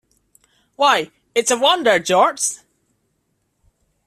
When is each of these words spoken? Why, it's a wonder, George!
Why, 0.77 1.11
it's 1.35 1.51
a 1.51 1.57
wonder, 1.59 1.99
George! 1.99 2.57